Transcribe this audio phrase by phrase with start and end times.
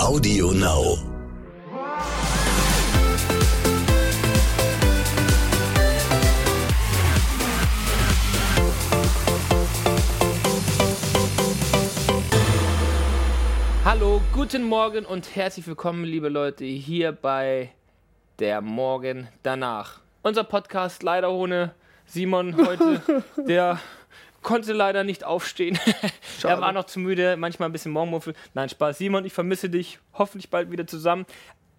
[0.00, 0.96] Audio Now.
[13.84, 17.70] Hallo, guten Morgen und herzlich willkommen, liebe Leute, hier bei
[18.38, 20.00] der Morgen danach.
[20.22, 21.74] Unser Podcast leider ohne
[22.06, 23.02] Simon heute,
[23.36, 23.78] der
[24.42, 25.78] konnte leider nicht aufstehen.
[26.42, 28.34] er war noch zu müde, manchmal ein bisschen Morgenmuffel.
[28.54, 28.98] Nein, Spaß.
[28.98, 29.98] Simon, ich vermisse dich.
[30.14, 31.26] Hoffentlich bald wieder zusammen.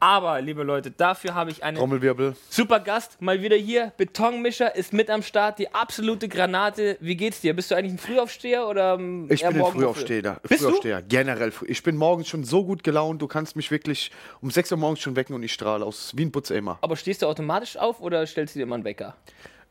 [0.04, 2.36] Aber, liebe Leute, dafür habe ich einen Trommelwirbel.
[2.50, 3.22] super Gast.
[3.22, 3.94] Mal wieder hier.
[3.98, 5.60] Betonmischer ist mit am Start.
[5.60, 6.98] Die absolute Granate.
[7.02, 7.56] Wie geht's dir?
[7.56, 9.72] Bist du eigentlich ein Frühaufsteher oder ähm, Ich bin ein?
[9.72, 10.40] Frühaufsteher.
[10.42, 10.70] Bist du?
[10.70, 11.04] Frühaufsteher.
[11.04, 11.52] Generell.
[11.52, 14.10] früh- Ich bin morgens schon so gut gelaunt, du kannst mich wirklich
[14.42, 16.80] um 6 Uhr morgens schon wecken und ich strahle aus wie ein Putzeimer.
[16.82, 19.16] Aber stehst du automatisch auf oder stellst du dir immer einen Wecker?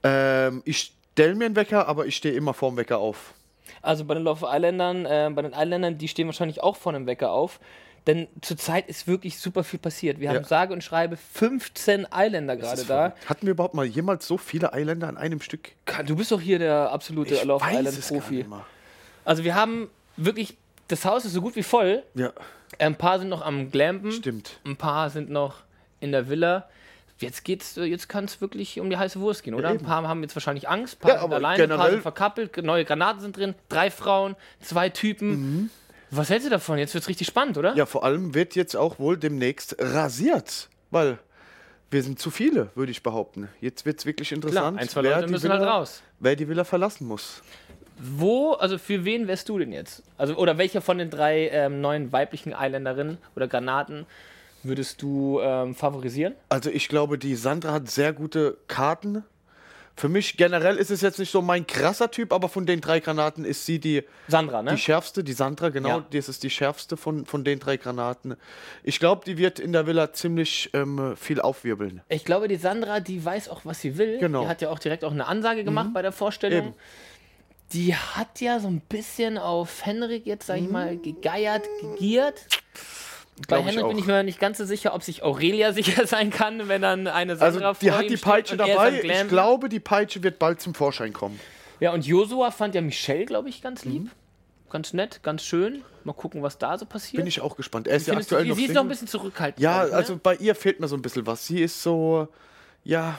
[0.05, 3.35] Ähm, ich stelle mir einen Wecker, aber ich stehe immer vorm Wecker auf.
[3.83, 7.07] Also bei den Love Islandern, äh, bei den Islandern, die stehen wahrscheinlich auch vor einem
[7.07, 7.61] Wecker auf.
[8.07, 10.19] Denn zurzeit ist wirklich super viel passiert.
[10.21, 10.37] Wir Ja.
[10.37, 13.15] haben sage und schreibe 15 Islander gerade da.
[13.27, 15.73] Hatten wir überhaupt mal jemals so viele Eiländer an einem Stück?
[16.07, 18.35] Du bist doch hier der absolute Ich Love weiß Island es gar Profi.
[18.37, 18.65] nicht mehr.
[19.27, 20.57] Also wir haben wirklich,
[20.89, 22.03] das Haus ist so gut wie voll.
[22.15, 22.33] Ja,
[22.79, 24.13] Ein paar sind noch am Glampen.
[24.13, 24.61] stimmt.
[24.65, 25.57] Ein paar sind noch
[26.01, 26.69] in der Villa.
[27.21, 29.69] Jetzt geht's, äh, jetzt kann es wirklich um die heiße Wurst gehen, oder?
[29.69, 29.85] Ein eben.
[29.85, 32.85] paar haben jetzt wahrscheinlich Angst, ein paar Ja, sind alleine, ein paar sind verkappelt, neue
[32.85, 35.71] Granaten sind drin, drei Frauen, zwei Typen.
[36.11, 36.79] Was hältst du davon?
[36.79, 37.73] Jetzt wird's richtig spannend, oder?
[37.73, 37.77] Mhm.
[37.79, 41.19] Ja, vor allem wird jetzt auch wohl demnächst rasiert, weil
[41.91, 43.49] wir sind zu viele, würde ich behaupten.
[43.61, 46.03] Jetzt wird es wirklich Klar, interessant, ein, zwei Leute die müssen halt Villa, raus.
[46.21, 47.43] wer die Villa verlassen muss.
[47.99, 50.03] Wo, also für wen wärst du denn jetzt?
[50.17, 54.07] Also, oder welcher von den drei ähm, neuen weiblichen Islanderinnen oder Granaten
[54.63, 56.35] würdest du ähm, favorisieren?
[56.49, 59.25] Also ich glaube, die Sandra hat sehr gute Karten.
[59.97, 63.01] Für mich generell ist es jetzt nicht so mein krasser Typ, aber von den drei
[63.01, 64.71] Granaten ist sie die, Sandra, ne?
[64.71, 66.07] die schärfste, die Sandra, genau, Ja.
[66.11, 68.37] das ist die schärfste von, von den drei Granaten.
[68.83, 72.01] Ich glaube, die wird in der Villa ziemlich ähm, viel aufwirbeln.
[72.09, 74.19] Ich glaube, die Sandra, die weiß auch, was sie will.
[74.19, 74.43] Genau.
[74.43, 76.69] Die hat ja auch direkt auch eine Ansage gemacht bei der Vorstellung.
[76.69, 76.75] Eben.
[77.73, 82.47] Die hat ja so ein bisschen auf Henrik jetzt, sag ich mal, gegeiert, gegiert.
[83.49, 86.69] Bei Henrik bin ich mir nicht ganz so sicher, ob sich Aurelia sicher sein kann,
[86.69, 89.01] wenn dann eine Sandra Also die hat die Peitsche dabei.
[89.03, 91.41] Ich glaube, die Peitsche wird bald zum Vorschein kommen.
[91.81, 94.05] Ja, und Josua fand ja Michelle, glaube ich, ganz lieb.
[94.05, 94.11] Mhm.
[94.71, 95.83] Ganz nett, ganz schön.
[96.05, 97.17] Mal gucken, was da so passiert.
[97.17, 97.89] Bin ich auch gespannt.
[97.89, 99.61] Er ist ja du, aktuell sie noch sie ist noch ein bisschen zurückhaltend.
[99.61, 99.97] Ja, ich, ne?
[99.97, 101.47] also bei ihr fehlt mir so ein bisschen was.
[101.47, 102.29] Sie ist so,
[102.85, 103.19] ja,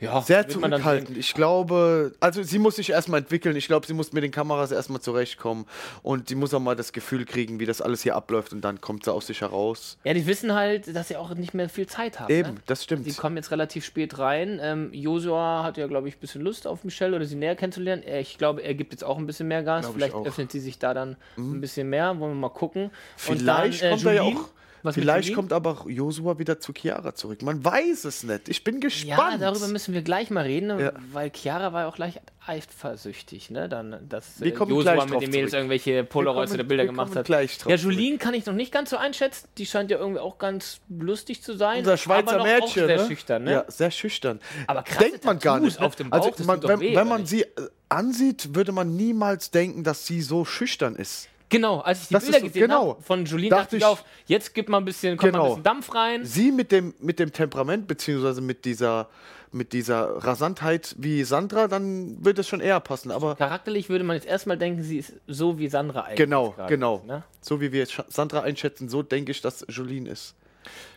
[0.00, 1.16] ja, sehr zurückhaltend.
[1.16, 3.56] Ich glaube, also sie muss sich erstmal entwickeln.
[3.56, 5.66] Ich glaube, sie muss mit den Kameras erstmal zurechtkommen
[6.02, 8.80] und sie muss auch mal das Gefühl kriegen, wie das alles hier abläuft und dann
[8.80, 9.96] kommt sie aus sich heraus.
[10.04, 12.30] Ja, die wissen halt, dass sie auch nicht mehr viel Zeit haben.
[12.32, 12.60] Eben, Ne?
[12.66, 13.06] das stimmt.
[13.06, 14.58] Die kommen jetzt relativ spät rein.
[14.62, 18.02] Ähm, Josua hat ja, glaube ich, ein bisschen Lust auf Michelle oder sie näher kennenzulernen.
[18.20, 19.82] Ich glaube, er gibt jetzt auch ein bisschen mehr Gas.
[19.86, 20.14] Glaub ich Vielleicht.
[20.16, 20.26] Mhm.
[20.26, 22.18] öffnet sie sich da dann ein bisschen mehr.
[22.18, 22.90] Wollen wir mal gucken.
[23.16, 24.38] Vielleicht Und dann, äh, kommt er ja Julien.
[24.38, 24.48] auch.
[24.84, 27.40] Was Vielleicht kommt aber auch Josua wieder zu Chiara zurück.
[27.42, 28.50] Man weiß es nicht.
[28.50, 29.40] Ich bin Ja, gespannt.
[29.40, 30.92] darüber müssen wir gleich mal reden, Ja.
[31.10, 33.68] weil Chiara war ja auch gleich eifersüchtig, ne?
[33.68, 35.52] Dann, dass äh, Josua mit den Mädels zurück.
[35.54, 37.24] irgendwelche Polaroids kommen- oder Bilder wir gemacht hat.
[37.24, 37.76] gleich drauf ja.
[37.76, 39.48] Julien kann ich noch nicht ganz so einschätzen.
[39.58, 41.78] Die scheint ja irgendwie auch ganz lustig zu sein.
[41.78, 43.06] Unser Schweizer aber Mädchen, auch sehr ne?
[43.06, 43.52] schüchtern, ne?
[43.52, 44.40] Ja, sehr schüchtern.
[44.66, 45.80] Aber krasse denkt man gar nicht.
[45.80, 45.86] ne?
[45.86, 47.46] auf dem Bauch, also man, wenn, weh, wenn man sie
[47.88, 51.28] ansieht, würde man niemals denken, dass sie so schüchtern ist.
[51.54, 52.88] Genau, als ich die Das Bilder ist gesehen genau.
[52.90, 55.38] habe von Julien, Dachte dachte ich ich- auf, jetzt gibt mal ein bisschen, kommt mal
[55.38, 55.48] ein Genau.
[55.56, 56.24] bisschen Dampf rein.
[56.24, 59.08] Sie mit dem, mit dem Temperament, beziehungsweise mit dieser,
[59.52, 63.10] mit dieser Rasantheit wie Sandra, dann wird es schon eher passen.
[63.12, 66.16] Aber Charakterlich würde man jetzt erstmal denken, sie ist so wie Sandra eigentlich.
[66.16, 66.96] genau, genau.
[66.96, 67.22] ist, ne?
[67.40, 70.34] So wie wir Sandra einschätzen, so denke ich, dass Jolene ist.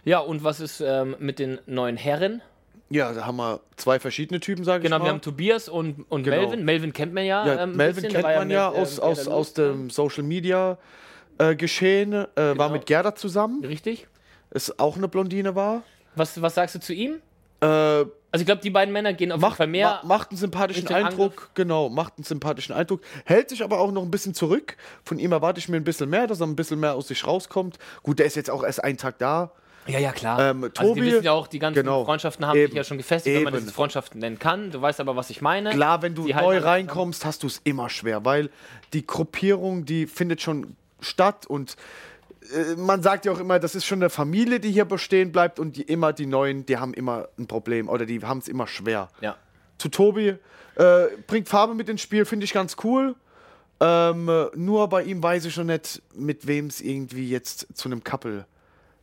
[0.05, 2.41] Ja, und was ist ähm, mit den neuen Herren?
[2.89, 5.05] Ja, da haben wir zwei verschiedene Typen, sage Genau, ich mal.
[5.07, 6.37] wir haben Tobias und, und Genau.
[6.37, 6.63] Melvin.
[6.65, 7.45] Melvin kennt man ja.
[7.45, 8.11] Ja, ähm, Melvin bisschen.
[8.13, 10.77] kennt war man ja mit, aus, ähm, aus, aus Lust, dem Social Media
[11.37, 12.13] äh, Geschehen.
[12.13, 12.69] Äh, War Genau.
[12.69, 14.07] mit Gerda zusammen, Richtig.
[14.51, 15.83] ist auch eine Blondine war.
[16.15, 17.15] Was, was sagst du zu ihm?
[17.59, 19.99] Äh, Also ich glaube, die beiden Männer gehen auf jeden macht, Fall mehr.
[20.03, 21.49] ma macht einen sympathischen Eindruck, Angriff.
[21.55, 24.77] genau, macht einen sympathischen Eindruck, hält sich aber auch noch ein bisschen zurück.
[25.03, 27.25] Von ihm erwarte ich mir ein bisschen mehr, dass er ein bisschen mehr aus sich
[27.27, 27.77] rauskommt.
[28.03, 29.51] Gut, der ist jetzt auch erst einen Tag da.
[29.87, 30.39] Ja, ja, klar.
[30.39, 32.05] Ähm, also Tobi- die wissen ja auch, die ganzen genau.
[32.05, 32.67] Freundschaften haben Eben.
[32.71, 33.65] sich ja schon gefestigt, wenn man Eben.
[33.65, 34.71] das Freundschaften nennen kann.
[34.71, 35.71] Du weißt aber, was ich meine.
[35.71, 38.49] Klar, wenn du Die neu alles reinkommst, hast du es immer schwer, weil
[38.93, 41.75] die Gruppierung, die findet schon statt und
[42.53, 45.59] äh, man sagt ja auch immer, das ist schon eine Familie, die hier bestehen bleibt
[45.59, 48.67] und die immer die Neuen, die haben immer ein Problem oder die haben es immer
[48.67, 49.09] schwer.
[49.21, 49.35] Ja.
[49.77, 50.35] Zu Tobi,
[50.75, 53.15] äh, bringt Farbe mit ins Spiel, finde ich ganz cool.
[53.79, 57.89] Ähm, äh, nur bei ihm weiß ich schon nicht, mit wem es irgendwie jetzt zu
[57.89, 58.45] einem Couple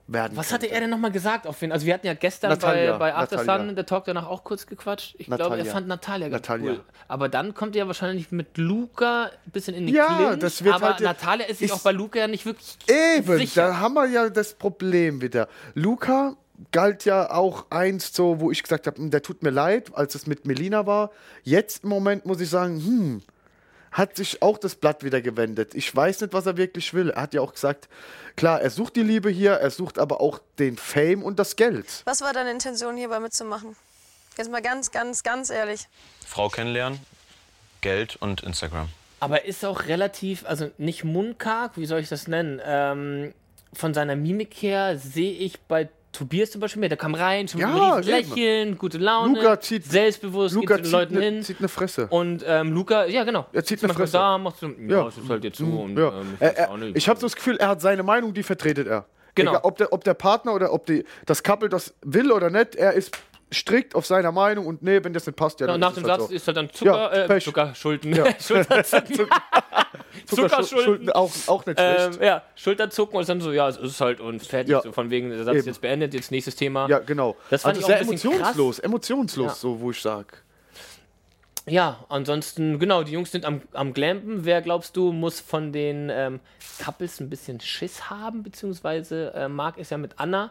[0.07, 0.75] werden Was hatte könnte.
[0.75, 1.47] er denn nochmal gesagt?
[1.47, 1.73] Auf wen?
[1.73, 3.67] Also wir hatten ja gestern Natalia, bei, bei After Natalia.
[3.67, 5.15] Sun der Talk danach auch kurz gequatscht.
[5.19, 6.73] Ich glaube, er fand Natalia ganz Natalia.
[6.73, 6.81] cool.
[7.09, 10.39] Aber dann kommt er wahrscheinlich mit Luca ein bisschen in die Ja, Clinch.
[10.41, 13.69] das wird aber halt- Natalia ist sich auch bei Luca ja nicht wirklich Eben, sicher.
[13.69, 15.49] da haben wir ja das Problem wieder.
[15.75, 16.37] Luca
[16.71, 20.27] galt ja auch einst so, wo ich gesagt habe, der tut mir leid, als es
[20.27, 21.11] mit Melina war.
[21.43, 23.23] Jetzt im Moment muss ich sagen, hm,
[23.95, 25.75] hat sich auch das Blatt wieder gewendet.
[25.75, 27.11] Ich weiß nicht, was er wirklich will.
[27.11, 27.89] Er hat ja auch gesagt,
[28.35, 32.03] klar, er sucht die Liebe hier, er sucht aber auch den Fame und das Geld.
[32.05, 33.77] Was war deine Intention hierbei mitzumachen?
[34.37, 35.87] Jetzt mal ganz, ganz, ganz ehrlich.
[36.27, 36.99] Frau kennenlernen,
[37.83, 38.89] Geld und Instagram.
[39.21, 42.61] Aber ist auch relativ, also nicht mundkarg, wie soll ich das nennen?
[42.65, 43.33] Ähm,
[43.75, 46.89] von seiner Mimik her sehe ich bei Tobias zum Beispiel mehr.
[46.89, 48.07] Der kam rein, schon mit Ja, eben.
[48.09, 51.43] Lächeln, gute Laune, Luca zieht- selbstbewusst, Luca geht zu den Leuten eine hin.
[51.43, 52.07] zieht eine Fresse.
[52.09, 53.47] Und ähm, Luca, ja genau.
[53.53, 54.13] Er zieht eine Fresse.
[54.15, 55.09] Da, macht so, ja, Ja.
[55.09, 55.67] ist halt jetzt so.
[55.67, 56.09] Und, Ja.
[56.19, 56.97] ähm, ich nicht.
[56.97, 59.05] ich habe so das Gefühl, er hat seine Meinung, die vertretet er.
[59.35, 59.51] Genau.
[59.51, 62.77] Egal, ob, der, ob der Partner oder ob die, das Couple das will oder nicht,
[62.77, 63.17] er ist
[63.53, 66.05] strikt auf seiner Meinung und nee, wenn das nicht passt, ja, und dann nach dem
[66.05, 66.35] halt Satz so.
[66.35, 67.41] ist halt dann Zucker, Ja, äh.
[67.41, 68.15] Zuckerschulden.
[68.15, 68.25] Ja.
[68.41, 69.27] Schulterzucken.
[70.27, 71.11] Zuckerschulden Zuckerschulden.
[71.11, 72.17] auch, auch nicht schlecht.
[72.21, 74.73] Ähm, ja, Schulterzucken und dann so, ja, es ist halt und fertig.
[74.73, 74.83] Ja.
[74.83, 76.89] So von wegen, der Satz ist jetzt beendet, jetzt nächstes Thema.
[76.89, 77.37] ja, genau.
[77.51, 79.55] Das fand also ich auch sehr ein emotionslos, emotionslos, Ja.
[79.55, 80.43] so wo ich sag.
[81.67, 84.45] Ja, ansonsten, genau, die Jungs sind am, am Glampen.
[84.45, 86.41] Wer glaubst du, muss von den ähm,
[86.85, 88.43] Couples ein bisschen Schiss haben?
[88.43, 90.51] Beziehungsweise äh, Marc ist ja mit Anna.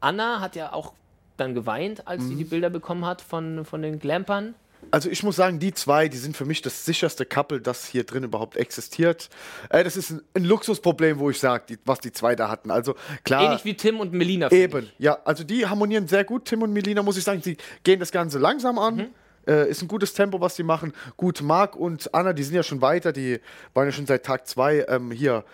[0.00, 0.92] Anna hat ja auch
[1.40, 2.28] dann geweint, als Mhm.
[2.28, 4.54] sie die Bilder bekommen hat von, von den Glampern.
[4.92, 8.04] Also ich muss sagen, die zwei, die sind für mich das sicherste Couple, das hier
[8.04, 9.28] drin überhaupt existiert.
[9.68, 12.70] Äh, das ist ein, ein Luxusproblem, wo ich sage, was die zwei da hatten.
[12.70, 12.94] Also
[13.24, 13.44] klar.
[13.44, 14.50] Ähnlich wie Tim und Melina.
[14.50, 14.94] Eben, ich.
[14.98, 15.18] ja.
[15.24, 17.42] Also die harmonieren sehr gut, Tim und Melina, muss ich sagen.
[17.42, 18.96] Sie gehen das Ganze langsam an.
[18.96, 19.06] Mhm.
[19.50, 20.92] Äh, ist ein gutes Tempo, was sie machen.
[21.16, 23.12] Gut, Marc und Anna, die sind ja schon weiter.
[23.12, 23.40] Die
[23.74, 25.44] waren ja schon seit Tag zwei ähm, hier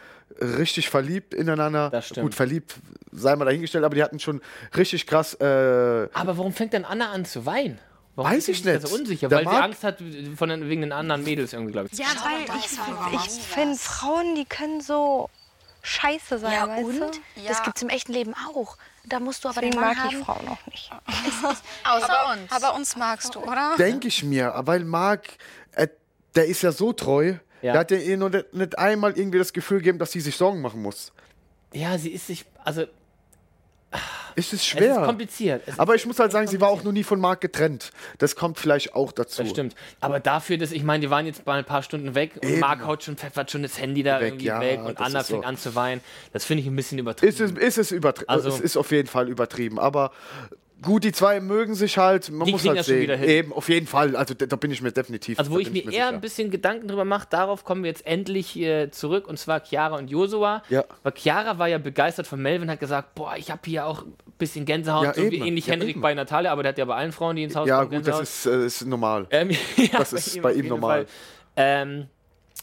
[0.41, 1.89] richtig verliebt ineinander.
[1.91, 2.25] Das stimmt.
[2.27, 2.75] Gut, verliebt
[3.13, 4.41] sei mal dahingestellt, aber die hatten schon
[4.77, 5.35] richtig krass.
[5.35, 5.45] Äh,
[6.13, 7.79] Aber warum fängt denn Anna an zu weinen?
[8.17, 8.87] Warum Weiß ich nicht.
[8.87, 10.03] so unsicher, Der weil sie Angst hat
[10.37, 11.99] von den, wegen den anderen Mädels irgendwie, glaube ich.
[11.99, 15.29] Ja, weil ich, ich finde, Frauen, die können so
[15.87, 17.01] scheiße sein, Ja, weißt und?
[17.01, 17.11] du?
[17.47, 18.77] Das gibt's im echten Leben auch.
[19.05, 20.25] Da musst du aber Deswegen den Mann mag ich haben.
[20.25, 20.91] Frauen auch nicht.
[21.85, 22.51] Außer uns.
[22.53, 23.75] Aber uns magst du, oder?
[23.79, 25.29] Denke ich mir, weil Marc,
[25.73, 25.87] äh,
[26.35, 27.35] der ist ja so treu.
[27.63, 27.73] Ja.
[27.73, 30.37] Der hat ja ihr nur nicht, nicht einmal irgendwie das Gefühl gegeben, dass sie sich
[30.37, 31.13] Sorgen machen muss.
[31.73, 32.85] Ja, sie ist sich, also
[34.35, 35.03] Ist es es ist schwer.
[35.03, 35.63] kompliziert.
[35.67, 37.91] Es Aber ist ich muss halt sagen, sie war auch noch nie von Marc getrennt.
[38.19, 39.43] Das kommt vielleicht auch dazu.
[39.43, 39.75] Das stimmt.
[40.01, 42.61] Aber dafür, dass ich meine, die waren jetzt mal ein paar Stunden weg und Eben.
[42.61, 45.29] Marc haut schon, pfeffert schon das Handy da Weg, irgendwie ja, weg und Anna ist
[45.29, 45.35] so.
[45.35, 46.01] fängt an zu weinen.
[46.35, 47.33] Das finde ich ein bisschen übertrieben.
[47.33, 48.29] Ist es, ist es übertrieben?
[48.29, 49.79] Also- es ist auf jeden Fall übertrieben.
[49.79, 50.11] Aber
[50.83, 52.31] gut, die zwei mögen sich halt.
[52.31, 53.03] Man Die muss halt das schon sehen.
[53.03, 53.29] wieder hin.
[53.29, 54.15] Eben, auf jeden Fall.
[54.17, 55.39] Also da, da bin ich mir definitiv.
[55.39, 56.09] Also wo ich bin mir eher sicher.
[56.09, 59.97] ein bisschen Gedanken drüber mache, darauf kommen wir jetzt endlich äh, zurück und zwar Chiara
[59.97, 60.63] und Josua.
[60.69, 60.85] Ja.
[61.03, 64.13] Weil Chiara war ja begeistert von Melvin, hat gesagt, boah, ich habe hier auch ein
[64.39, 66.01] bisschen Gänsehaut, Ja, so wie ähnlich Ja, Henrik eben.
[66.01, 68.07] bei Natalia, aber der hat ja bei allen Frauen, die ins Haus Ja, kommen, gut,
[68.09, 68.23] das Gänsehaut.
[68.23, 69.27] ist, äh, ist normal.
[69.31, 71.07] Ähm, ja, Das ist bei auf ihm normal.
[71.57, 72.07] Ähm,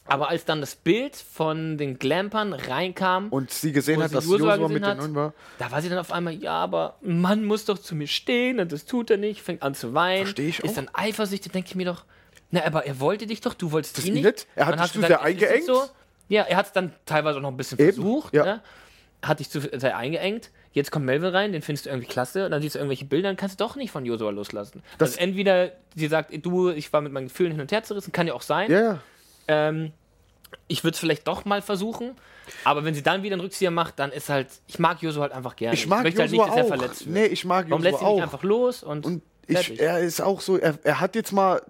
[0.05, 4.25] aber als dann das Bild von den Glampern reinkam, Und sie gesehen hat, sie dass
[4.25, 4.97] Josua Josua mit den hat.
[4.97, 5.33] neuen war.
[5.59, 8.71] da war sie dann auf einmal, ja, aber Mann muss doch zu mir stehen und
[8.71, 10.75] das tut er nicht, fängt an zu weinen, Versteh ich ist auch.
[10.75, 12.03] dann eifersüchtig, denke ich mir doch,
[12.51, 14.25] na, aber er wollte dich doch, du wolltest Das ihn nicht.
[14.25, 14.47] nicht?
[14.55, 15.65] Er hat dich zu sehr ist eingeengt?
[15.65, 15.83] So.
[16.29, 18.43] Ja, er hat es dann teilweise auch noch ein bisschen Eben, versucht, ja.
[18.45, 18.61] ne?
[19.23, 20.51] hat dich zu sehr eingeengt.
[20.73, 22.45] Jetzt kommt Melvin rein, den findest du irgendwie klasse.
[22.45, 24.83] Und dann siehst du irgendwelche Bilder, dann kannst du doch nicht von Josua loslassen.
[24.97, 28.11] Das- also entweder sie sagt, du, ich war mit meinen Gefühlen hin und her zerrissen,
[28.11, 28.69] kann ja auch sein.
[28.71, 28.99] Ja.
[29.47, 29.91] Ähm,
[30.67, 32.15] ich würde es vielleicht doch mal versuchen.
[32.63, 35.31] Aber wenn sie dann wieder einen Rückzieher macht, dann ist halt, ich mag Josua halt
[35.31, 35.75] einfach gerne.
[35.75, 36.67] Ich mag möchte halt nicht, dass er auch.
[36.67, 37.15] verletzt wird.
[37.15, 38.21] Nee, ich mag Warum Josua lässt sie nicht auch.
[38.23, 41.61] einfach los und, Und ich, er ist auch so, er, er hat jetzt mal,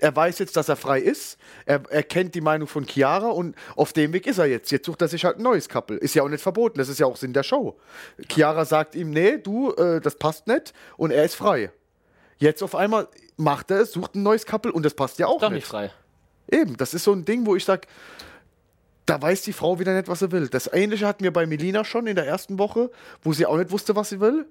[0.00, 1.38] er weiß jetzt, dass er frei ist.
[1.66, 4.70] Er, er kennt die Meinung von Chiara und auf dem Weg ist er jetzt.
[4.70, 5.96] Jetzt sucht er sich halt ein neues Couple.
[5.96, 7.78] Ist ja auch nicht verboten, das ist ja auch Sinn der Show.
[8.28, 11.70] Chiara sagt ihm, nee, du, äh, das passt nicht und er ist frei.
[12.38, 15.40] Jetzt auf einmal macht er es, sucht ein neues Couple und das passt ja auch
[15.40, 15.56] doch nicht.
[15.56, 15.90] nicht frei.
[16.50, 17.86] Eben, das ist so ein Ding, wo ich sage,
[19.06, 20.48] da weiß die Frau wieder nicht, was sie will.
[20.48, 22.90] Das Ähnliche hatten wir bei Melina schon in der ersten Woche,
[23.22, 24.46] wo sie auch nicht wusste, was sie will.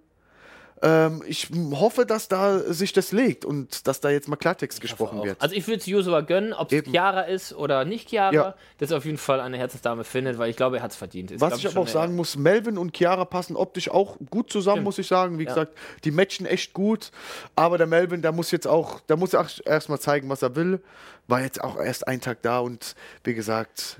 [0.85, 5.19] Ähm, ich hoffe, dass da sich das legt und dass da jetzt mal Klartext gesprochen
[5.19, 5.23] Auch.
[5.25, 5.41] wird.
[5.41, 6.83] Also ich würde es Josua gönnen, ob es.
[6.83, 8.55] Chiara ist oder nicht Chiara, Ja.
[8.79, 11.31] dass er auf jeden Fall eine Herzensdame findet, weil ich glaube, er hat es verdient.
[11.31, 14.75] Ist, Was ich aber auch sagen muss, Melvin und Chiara passen optisch auch gut zusammen,
[14.79, 14.83] Stimmt.
[14.85, 15.39] muss ich sagen.
[15.39, 15.49] Wie Ja.
[15.49, 17.11] gesagt, die matchen echt gut.
[17.55, 20.81] Aber der Melvin, der muss jetzt auch, der muss erstmal zeigen, was er will.
[21.27, 23.99] War jetzt auch erst ein Tag da und wie gesagt,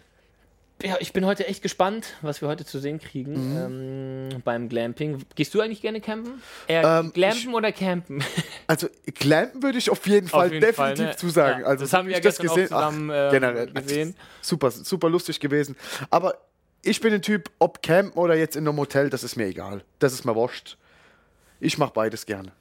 [0.84, 4.30] Ja, ich bin heute echt gespannt, was wir heute zu sehen kriegen Mhm.
[4.34, 5.24] ähm, beim Glamping.
[5.36, 6.42] Gehst du eigentlich gerne campen?
[6.68, 8.22] Eher Ähm, Glampen oder campen?
[8.68, 11.16] Also Clampen würde ich auf jeden Fall jeden Fall, definitiv ne?
[11.18, 11.62] zusagen.
[11.62, 14.16] Ja, also das haben wir ich ja gestern auch zusammen, äh, generell gesehen.
[14.42, 15.76] Super, super lustig gewesen.
[16.10, 16.38] Aber
[16.82, 19.84] ich bin ein Typ, ob campen oder jetzt in einem Hotel, das ist mir egal.
[20.00, 20.78] Das ist mir wurscht.
[21.62, 22.52] Ich mache beides gerne.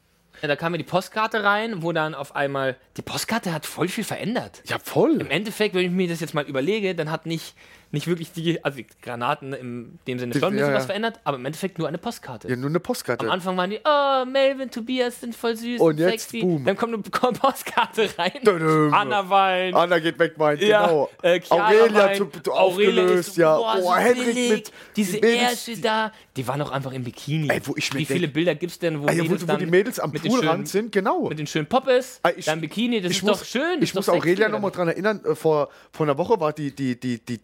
[0.43, 2.77] Ja, da kam mir die Postkarte rein, wo dann auf einmal.
[2.97, 4.61] Die Postkarte hat voll viel verändert.
[4.67, 5.21] Ja, voll.
[5.21, 7.55] Im Endeffekt, wenn ich mir das jetzt mal überlege, dann hat nicht,
[7.93, 10.87] nicht wirklich die, also die Granaten im dem Sinne schon ein bisschen ja, was ja.
[10.87, 12.49] verändert, aber im Endeffekt nur eine Postkarte.
[12.49, 13.27] Ja, nur eine Postkarte.
[13.27, 16.41] Am Anfang waren die, oh, Melvin, Tobias sind voll süß Und jetzt, sexy.
[16.41, 16.65] boom.
[16.65, 18.33] Dann kommt eine Postkarte rein.
[18.45, 18.95] Dödüm.
[18.95, 19.75] Anna weint.
[19.77, 21.11] Anna geht weg, meint, Ja, genau.
[21.23, 22.17] äh, Aurelia weint.
[22.17, 23.57] zu, zu Aurelia aufgelöst, so, ja.
[23.57, 27.49] Boah, oh, so Henrik mit Diese Ärsche da, die waren auch einfach im Bikini.
[27.51, 30.01] Ey, wo ich Wie viele denk- Bilder gibt's denn, wo, ja, wo, wo die Mädels
[30.01, 31.29] am Poolrand sind, genau.
[31.29, 33.83] mit den schönen Poppes, ich- dann Bikini, das ist muss, doch schön.
[33.83, 37.19] Ich muss Aurelia nochmal dran erinnern, äh, vor, vor einer Woche war die, die, die,
[37.19, 37.41] die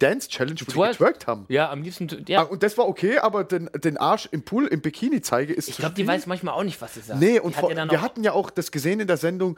[0.47, 0.91] Dance-Challenge, wo Twerk.
[0.93, 1.45] getwerkt haben.
[1.49, 2.41] Ja, am liebsten, Ah, ja.
[2.43, 5.77] und das war okay, aber den, den Arsch im Pool, im Bikini zeige, ist Ich
[5.77, 7.19] glaube, die weiß manchmal auch nicht, was sie sagt.
[7.19, 9.57] Nee, Die und hat vor, wir hatten ja auch das gesehen in der Sendung,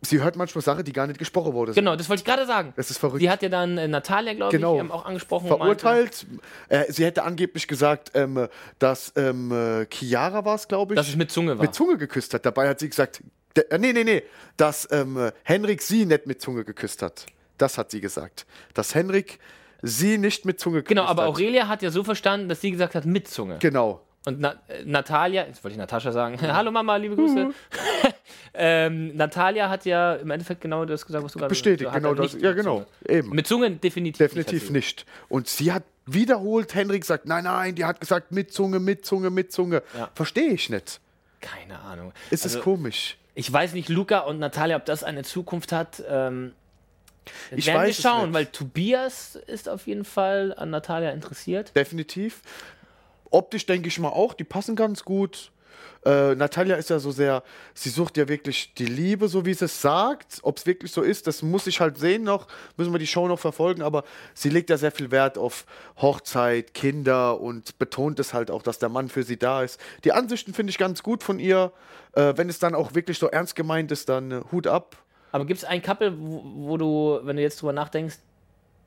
[0.00, 1.74] sie hört manchmal Sachen, die gar nicht gesprochen wurden.
[1.74, 2.72] Genau, das wollte ich gerade sagen.
[2.76, 3.20] Das ist verrückt.
[3.20, 4.76] Die hat ja dann äh, Natalia, glaube Genau.
[4.76, 5.48] ich, ähm, auch angesprochen.
[5.48, 6.26] meinte- verurteilt.
[6.68, 8.46] Äh, sie hätte angeblich gesagt, ähm,
[8.78, 11.64] dass ähm, äh, Chiara war es, glaube ich, Dass es mit Zunge war.
[11.64, 12.46] mit Zunge geküsst hat.
[12.46, 13.22] Dabei hat sie gesagt,
[13.56, 14.22] der, äh, nee, nee, nee,
[14.56, 17.26] dass ähm, äh, Henrik sie nicht mit Zunge geküsst hat.
[17.56, 18.46] Das hat sie gesagt.
[18.74, 19.40] Dass Henrik
[19.82, 23.04] sie nicht mit Zunge Genau, aber Aurelia hat ja so verstanden, dass sie gesagt hat,
[23.06, 23.56] mit Zunge.
[23.60, 24.02] Genau.
[24.26, 27.50] Und Na äh, Natalia, jetzt wollte ich Natascha sagen, hallo Mama, liebe Grüße.
[28.54, 32.32] ähm, Natalia hat ja im Endeffekt genau das gesagt, was du gerade Bestätigt, genau das.
[32.32, 32.74] Ja, mit genau.
[32.78, 32.86] Zunge.
[33.18, 33.30] Eben.
[33.30, 34.98] Mit Zunge definitiv, Definitiv nicht.
[34.98, 35.06] nicht.
[35.28, 39.30] Und sie hat wiederholt, Henrik sagt, nein, nein, die hat gesagt, mit Zunge, mit Zunge,
[39.30, 39.82] mit Zunge.
[39.96, 40.10] Ja.
[40.14, 41.00] Verstehe ich nicht.
[41.40, 42.12] Keine Ahnung.
[42.30, 43.16] Ist Also, es komisch?
[43.34, 46.02] Ich weiß nicht, Luca und Natalia, ob das eine Zukunft hat.
[46.08, 46.52] Ähm,
[47.50, 51.74] Ich werden weiß wir schauen, weil Tobias ist auf jeden Fall an Natalia interessiert.
[51.76, 52.42] definitiv.
[53.30, 55.50] Optisch denke ich mal auch, die passen ganz gut.
[56.04, 57.42] Äh, Natalia ist ja so sehr,
[57.74, 60.38] sie sucht ja wirklich die Liebe, so wie sie es sagt.
[60.42, 63.26] Ob es wirklich so ist, das muss ich halt sehen noch, müssen wir die Show
[63.26, 64.04] noch verfolgen, aber
[64.34, 65.66] sie legt ja sehr viel Wert auf
[65.96, 69.80] Hochzeit, Kinder und betont es halt auch, dass der Mann für sie da ist.
[70.04, 71.72] Die Ansichten finde ich ganz gut von ihr.
[72.12, 74.96] Äh, wenn es dann auch wirklich so ernst gemeint ist, dann äh, Hut ab.
[75.32, 78.16] Aber gibt es ein Couple, wo, wo du, wenn du jetzt drüber nachdenkst,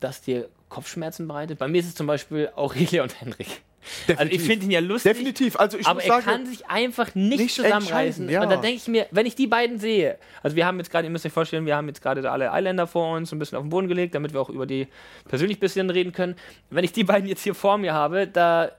[0.00, 1.58] das dir Kopfschmerzen bereitet?
[1.58, 3.62] Bei mir ist es zum Beispiel Aurelia und Henrik.
[3.82, 4.46] Also ich Definitiv.
[4.46, 5.12] finde ihn ja lustig.
[5.12, 5.56] Definitiv.
[5.56, 8.28] Also ich aber er sagen, kann sich einfach nicht, nicht zusammenreißen.
[8.28, 8.42] ja.
[8.42, 11.06] Und da denke ich mir, wenn ich die beiden sehe, also wir haben jetzt gerade,
[11.06, 13.64] ihr müsst euch vorstellen, wir haben jetzt gerade alle Eiländer vor uns ein bisschen auf
[13.64, 14.86] den Boden gelegt, damit wir auch über die
[15.28, 16.36] persönlich ein bisschen reden können.
[16.70, 18.70] Wenn ich die beiden jetzt hier vor mir habe, da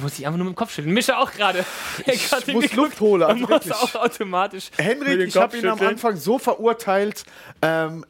[0.00, 0.94] muss ich einfach nur mit dem Kopf schütteln.
[0.94, 1.64] Mischa auch gerade.
[2.06, 4.70] Ich muss Luft holen, also muss auch automatisch.
[4.76, 5.80] Henrik, ich habe ihn am.
[5.80, 7.24] Anfang so verurteilt.
[7.60, 8.04] Ähm,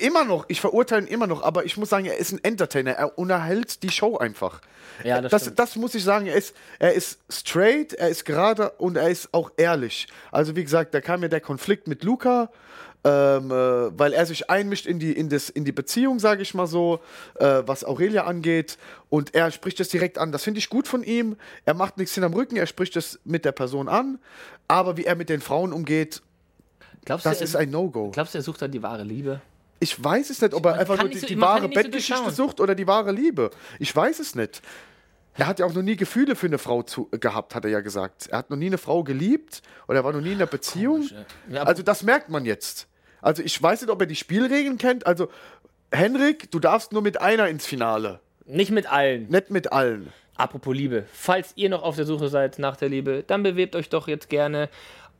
[0.00, 2.92] immer noch, ich verurteile ihn immer noch, aber ich muss sagen, er ist ein Entertainer.
[2.92, 4.60] Er unterhält die Show einfach.
[5.04, 6.26] Ja, das das, das muss ich sagen.
[6.26, 10.06] Er ist, er ist straight, er ist gerade und er ist auch ehrlich.
[10.32, 12.50] Also, wie gesagt, da kam ja der Konflikt mit Luca.
[13.02, 13.54] Ähm, äh,
[13.98, 17.00] weil er sich einmischt in die, in das, in die Beziehung, sage ich mal so,
[17.36, 18.76] äh, was Aurelia angeht.
[19.08, 20.32] Und er spricht das direkt an.
[20.32, 21.36] Das finde ich gut von ihm.
[21.64, 24.18] Er macht nichts hinterm Rücken, er spricht das mit der Person an.
[24.68, 26.20] Aber wie er mit den Frauen umgeht,
[27.06, 28.10] Glaubst das du, ist ein No-Go.
[28.10, 29.40] glaubst du, er sucht dann die wahre Liebe?
[29.78, 32.30] Ich weiß es nicht, ob er Man einfach nur die, so- die wahre so Bettgeschichte
[32.32, 33.50] sucht oder die wahre Liebe.
[33.78, 34.60] Ich weiß es nicht.
[35.36, 37.80] Er hat ja auch noch nie Gefühle für eine Frau zu, gehabt, hat er ja
[37.80, 38.26] gesagt.
[38.28, 41.08] Er hat noch nie eine Frau geliebt oder er war noch nie in einer Beziehung.
[41.50, 42.88] Ja, Also das merkt man jetzt.
[43.22, 45.06] Also ich weiß nicht, ob er die Spielregeln kennt.
[45.06, 45.28] Also
[45.92, 49.28] Henrik, du darfst nur mit einer ins Finale, Nicht mit allen.
[49.28, 50.12] nicht mit allen.
[50.36, 53.88] Apropos Liebe, falls ihr noch auf der Suche seid nach der Liebe, dann bewerbt euch
[53.90, 54.68] doch jetzt gerne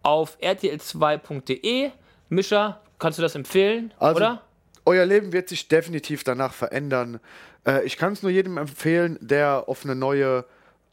[0.02, 1.90] auf rtl2.de.
[2.29, 4.43] Mischa, kannst du das empfehlen, Also, oder?
[4.87, 7.21] Euer Leben wird sich definitiv danach verändern.
[7.67, 10.45] Äh, ich kann es nur jedem empfehlen, der auf eine neue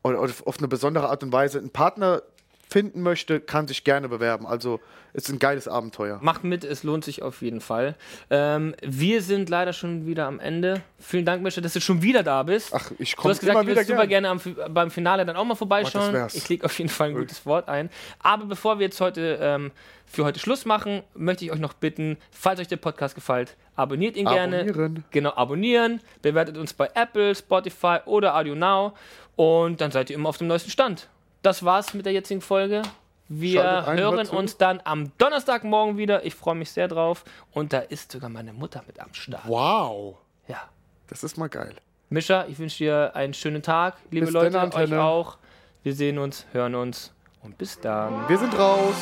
[0.03, 2.21] oder auf eine besondere Art und Weise einen Partner
[2.69, 4.45] finden möchte, kann sich gerne bewerben.
[4.45, 4.79] Also
[5.13, 6.19] es ist ein geiles Abenteuer.
[6.21, 7.95] Macht mit, es lohnt sich auf jeden Fall.
[8.29, 10.81] Ähm, wir sind leider schon wieder am Ende.
[10.99, 12.73] Vielen Dank, Mischa, dass du schon wieder da bist.
[12.73, 14.23] Ach, ich Du komme hast gesagt, immer du wieder würdest super gern.
[14.23, 14.29] gerne
[14.67, 16.13] am, beim Finale dann auch mal vorbeischauen.
[16.13, 16.35] wär's.
[16.35, 17.89] ich lege auf jeden Fall ein gutes Wort ein.
[18.19, 19.71] Aber bevor wir jetzt heute ähm,
[20.05, 24.15] für heute Schluss machen, möchte ich euch noch bitten, falls euch der Podcast gefällt, abonniert
[24.17, 24.61] ihn gerne.
[24.61, 25.03] Abonnieren.
[25.11, 26.01] Genau, abonnieren.
[26.21, 28.93] Bewertet uns bei Apple, Spotify oder Audio Now.
[29.35, 31.09] Und dann seid ihr immer auf dem neuesten Stand.
[31.41, 32.81] Das war's mit der jetzigen Folge.
[33.29, 36.25] Wir ein, hören uns dann am Donnerstagmorgen wieder.
[36.25, 37.25] Ich freue mich sehr drauf.
[37.51, 39.43] Und da ist sogar meine Mutter mit am Start.
[39.47, 40.17] Wow,
[40.47, 40.61] Ja.
[41.07, 41.75] das ist mal geil.
[42.09, 43.97] Mischa, ich wünsche dir einen schönen Tag.
[44.11, 45.37] Liebe Bis Leute, dann, euch auch.
[45.83, 47.11] Wir sehen uns, hören uns
[47.43, 48.27] und bis dann.
[48.29, 48.95] Wir sind raus.